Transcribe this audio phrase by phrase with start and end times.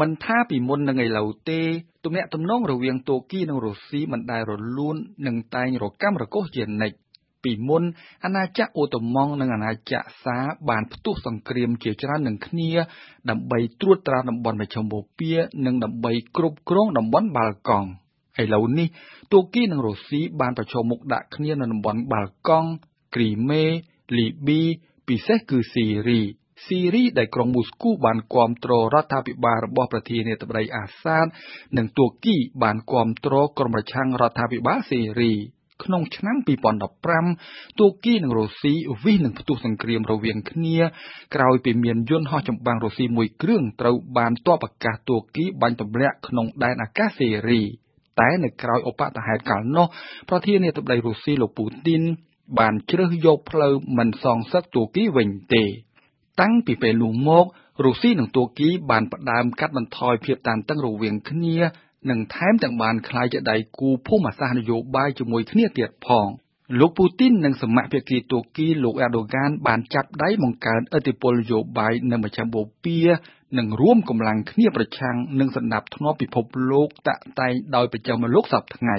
[0.00, 1.60] មិនថាពីមុននឹងឥឡូវទេ
[2.04, 6.96] ទំនាក់ទំនងរវាងតួគីនិងរុស្ស៊ីមិនដែលរលូននិងតែងរកាំរកូសជានិច្ច
[7.44, 7.82] ពីមុន
[8.24, 10.36] អាណាចក្រអូតូម៉ង់និងអាណាចក្រសា
[10.68, 12.70] បានផ្ទុះសង្គ្រាមជាច្រើននឹងគ្នា
[13.30, 17.88] ដើម្បីត្រួតត្រាតំបន់មជ្ឈមបូព៌ានិងដើម្បីគ្រប់គ្រងតំបន់បាល់កង់
[18.42, 18.88] ឥឡូវនេះ
[19.32, 22.70] តួគីនិងរុស្ស៊ីបានប្រឈមមុខដាក់គ្នានៅតំបន់បាល់កង់
[23.14, 23.64] គ្រីមេ
[24.16, 24.62] លីប៊ី
[25.08, 26.20] ពិសេសគឺស៊ីរី
[26.66, 31.26] ស៊ីរីដែលក្រុងមូស្គូបានគ្រប់គ្រងរដ្ឋាភិបាលរបស់ប្រធានាធិបតីអាសាត
[31.76, 35.32] និងទួរគីបានគ្រប់គ្រងក្រុមប្រឆាំងរដ្ឋាភិបាលស៊ីរី
[35.84, 36.36] ក្នុងឆ្នាំ
[37.06, 40.78] 2015ទួរគីនិងរុស្ស៊ីវិសនឹងផ្ទុះសង្គ្រាមរវាងគ្នា
[41.34, 47.62] ក្រោយពីមានយន្តហោះចម្បាំងរុស្ស៊ីមួយគ្រឿងត្រូវបានទ័ពអាកាសទួរគីបាញ់ទម្លាក់ក្នុងដែនអាកាសស៊ីរី
[48.20, 49.86] តែនៅក្រៅឧបតហេតុកាលនោះ
[50.28, 52.02] ប្រធានាធិបតីរុស្ស៊ីលោកពូទីន
[52.58, 55.64] បានជ្រើសយកផ្លូវមិនសងសឹកទួរគីវិញទេ
[56.40, 57.44] តាំងពីពេលនោះមក
[57.84, 61.56] រុស្ស៊ីនិងទួរគីបានផ្ដើមកាត់បន្ថយភាពតានតឹងរវាងគ្នា
[62.10, 66.28] និងថែមទាំងបានក្លាយជាដៃគូភូមិសាស្ត្រនយោបាយជាមួយគ្នាទៀតផង
[66.80, 73.06] លោកពូទីននិងសមាភាគីទួរគីលោកអេដូហ្គានបានចាប់ដៃបង្កើនឥទ្ធិពលនយោបាយនៅមជ្ឈមបូព៌ា
[73.58, 78.96] និងរួមកម្លាំងគ្នាប្រឆាំងនឹងសណ្ដាប់ធ្នាប់ពិភពលោកតាក់តែងដោយប្រចាំលោកសប្តាហ៍ថ្ងៃ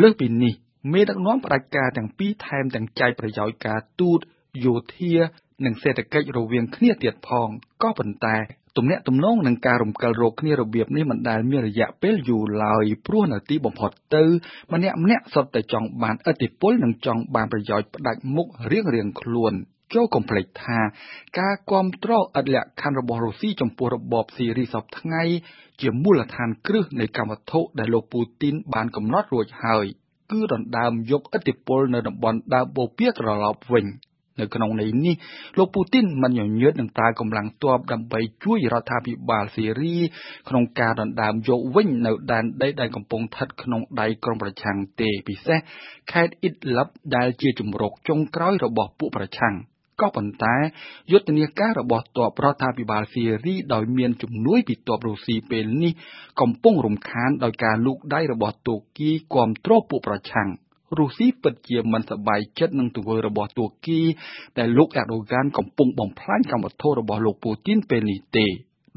[0.00, 0.54] លើសពីនេះ
[0.92, 4.20] មេដឹកនាំផ្ដាច់ការទាំងពីរថែមទាំងចែកប្រយោជន៍ការទូត
[4.64, 5.14] យោធា
[5.64, 7.48] និងសេដ្ឋកិច្ចរវាងគ្នាទៀតផង
[7.82, 8.36] ក៏ប៉ុន្តែ
[8.76, 14.24] ទំនាក់ទំនងនិងការរំកិលរកគ្នារបៀបនេះមិនដែលមានរយៈពេលយូរឡើយព្រោះនៅទីបំផុតទៅ
[14.72, 19.52] ម្នាក់ម្នាក់សុទ្ធតែចង់បានឥទ្ធិពលនិងចង់បានប្រយោជន៍ផ្ដាច់មុខរៀងរៀងខ្លួន
[19.94, 20.80] ចូលកុំភ្លេចថា
[21.38, 25.22] ការគ្រប់គ្រងឥតលក្ខខណ្ឌរបស់រុស្ស៊ីចំពោះរបបស៊ីរីសពថ្ងៃ
[25.80, 29.84] ជាមូលដ្ឋានគ្រឹះនៃកម្មវត្ថុដែលលោកពូទីនបានកំណត់រួចហើយ
[30.32, 33.86] គឺដណ្ដើមយកឥទ្ធិពលនៅតំបន់ដើមបូព៌ាត្រឡប់វិញ។
[34.40, 35.14] នៅក្នុងន័យនេះ
[35.58, 39.96] លោកពូទីនមិនញញើតនឹងប្រើកម្លាំងទ័ពដើម្បីជួយរដ្ឋាភិបាលស៊ីរី
[40.48, 45.58] ក្នុងការដណ្ដើមយកវិញនៅដែនដីដែលកំពុងស្ថិតក្នុងដៃក្រុមប្រឆាំងទេពិសេស
[46.12, 49.56] ខេត្តអ៊ីតឡាប់ដែលជាជំរកចុងក្រោយរបស់ពួកប្រឆាំង
[50.00, 50.56] ក៏ប៉ុន្តែ
[51.12, 55.92] យុទ្ធនាការរបស់ទ័ពរដ្ឋាភិបាលស៊ីរីដោយមានជំនួយពីទ័ពរុស្ស៊ីពេលនេះ
[56.40, 60.48] កំពុងរំខានដោយការលូកដៃរបស់ទូគីគ្រប់គ្រងពួកប្រឆាំង
[60.98, 64.00] រុស្ស៊ីពិតជាមិនសប្បាយចិត្តនឹងទង្វើរបស់ទួរគី
[64.58, 68.46] ដែលលោកអេដូហ្គានកំពុងបំផ្លាញកម្មវត្ថុរបស់លោកពូទីនពេលនេះទេ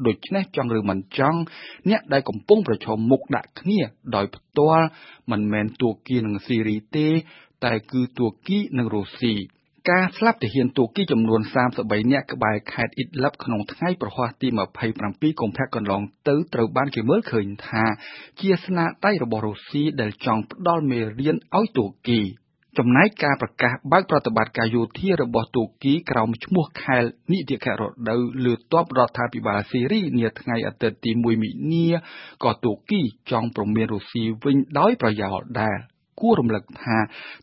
[0.06, 1.38] ដូច្នេះចង់ឬមិនចង់
[1.90, 3.80] អ្នកដែលកំពុងប្រឈមមុខដាក់គ្នា
[4.14, 4.86] ដោយផ្ទាល់
[5.30, 7.08] មិនមែនទួរគីនិងស៊ីរីទេ
[7.64, 9.34] តែគឺទួរគីនិងរុស្ស៊ី
[9.90, 11.40] ការស្លាប់ទាហានទូគីចំនួន
[11.76, 14.48] 33នាក់ក្បែរខេត្តអ៊ីតឡាប់ក្នុងថ្ងៃប្រហ័សទី
[14.92, 17.84] 27កុម្ភៈកន្លងទៅត្រូវបានគេមើលឃើញថា
[18.40, 22.20] ជាស្នាដៃរបស់រុស្ស៊ីដែលចង់ផ្ដល់មេរៀនឲ្យទូគី
[22.78, 31.88] ចំណែកការប្រកាសបើកប្រតិបត្តិការយោធារបស់ទូគីក្រោមឈ្មោះខែលនីតិខៈរដូវលើទ័ពរដ្ឋាភិបាលស៊ីរីនាថ្ងៃអាទិត្យទី1មិនិនា
[32.44, 35.78] ក៏ទូគីចង់ប្រមានរុស្ស៊ីវិញដោយប្រយោលដែរ។
[36.20, 36.98] គួររំលឹកថា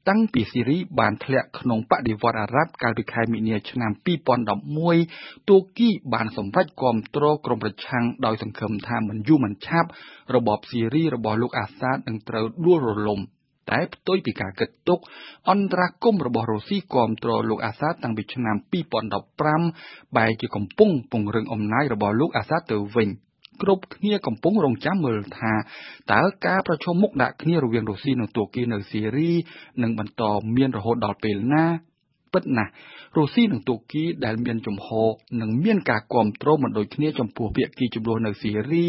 [0.09, 3.91] តាំងពីស៊ីរីបានធ្លាក់ក្នុងបដិវត្តអារ៉ាប់កាលពីខែមីនាឆ្នាំ
[4.89, 9.89] 2011ទួរគីបានសម្រេចគាំទ្រក្រុមប្រឆាំងដោយសង្ឃឹមថាមិនយូរមិនឆាប់
[10.35, 13.19] របបស៊ីរីរបស់លោកអាសាតនឹងត្រូវដួលរលំ
[13.71, 14.99] តែផ្ទុយពីការគិតទុក
[15.49, 18.55] អន្តរាគមរបស់រុស្ស៊ីគាំទ្រលោកអាសាតតាំងពីឆ្នាំ
[19.35, 23.09] 2015បែរជាកំពុងពង្រឹងអំណាចរបស់លោកអាសាតទៅវិញ។
[23.61, 25.53] គ្រប់គ្នាកំពុងរងចាំមើលថា
[26.13, 29.31] តើការប្រជុំមុខដាក់គ្នារវាងរុស្ស៊ីនិងទួរគីនៅស៊ីរី
[29.81, 30.23] នឹងបន្ត
[30.55, 31.65] មានរហូតដល់ពេលណា
[32.33, 32.71] ពិតណាស់
[33.17, 34.87] រុស្ស៊ីនិងទួរគីដែលមានចំហ
[35.41, 38.85] និងមានការគ្រប់គ្រងមិនដូចគ្នាចំពោះភាគីចំនួននៅស៊ីរី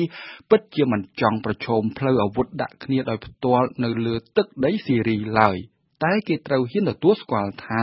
[0.51, 5.59] ពិតជាមិនចង់ប្រជុំផ្លូវអាវុធដាក់គ្នាដោយផ្ទាល់នៅលើទឹកដីស៊ីរីឡើយ។
[6.03, 7.81] តែគេត្រូវហ៊ានទទួលស្គាល់ថា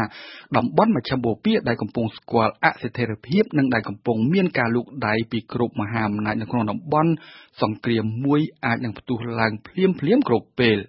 [0.58, 7.12] តំបន់មជ្ឈមបូព៌ាដែលកំពុងស្គាល់អស្ថិរភាពនិងដែលកំពុងមានការលូកដៃពីគ្រប់មហាអំណាចនៅក្នុងតំបន់
[7.62, 9.86] សង្គ្រាមមួយអាចនឹងផ្ទុះឡើងភ្លា
[10.18, 10.78] មៗគ្រប់ពេល។